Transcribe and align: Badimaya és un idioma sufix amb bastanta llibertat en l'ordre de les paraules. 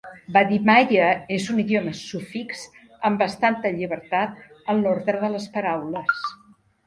Badimaya 0.35 1.09
és 1.35 1.43
un 1.55 1.59
idioma 1.63 1.91
sufix 1.99 2.63
amb 3.09 3.21
bastanta 3.23 3.73
llibertat 3.77 4.41
en 4.75 4.83
l'ordre 4.87 5.21
de 5.27 5.33
les 5.37 5.49
paraules. 5.59 6.27